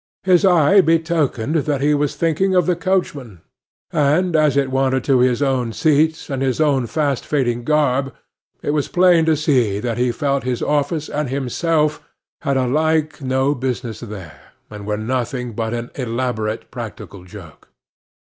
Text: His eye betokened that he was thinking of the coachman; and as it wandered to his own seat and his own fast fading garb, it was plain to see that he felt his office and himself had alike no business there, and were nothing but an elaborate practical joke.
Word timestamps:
His 0.23 0.43
eye 0.43 0.81
betokened 0.81 1.53
that 1.57 1.79
he 1.79 1.93
was 1.93 2.15
thinking 2.15 2.55
of 2.55 2.65
the 2.65 2.75
coachman; 2.75 3.41
and 3.91 4.35
as 4.35 4.57
it 4.57 4.71
wandered 4.71 5.03
to 5.03 5.19
his 5.19 5.43
own 5.43 5.73
seat 5.73 6.27
and 6.27 6.41
his 6.41 6.59
own 6.59 6.87
fast 6.87 7.23
fading 7.23 7.63
garb, 7.63 8.11
it 8.63 8.71
was 8.71 8.87
plain 8.87 9.25
to 9.25 9.37
see 9.37 9.79
that 9.79 9.99
he 9.99 10.11
felt 10.11 10.43
his 10.43 10.63
office 10.63 11.07
and 11.07 11.29
himself 11.29 12.01
had 12.41 12.57
alike 12.57 13.21
no 13.21 13.53
business 13.53 13.99
there, 13.99 14.53
and 14.71 14.87
were 14.87 14.97
nothing 14.97 15.53
but 15.53 15.71
an 15.71 15.91
elaborate 15.93 16.71
practical 16.71 17.23
joke. 17.23 17.67